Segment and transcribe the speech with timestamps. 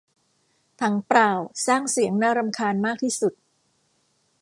[0.81, 1.31] ถังเปล่า
[1.65, 3.33] สร้างเสียงน่ารำคาญมากที่สุด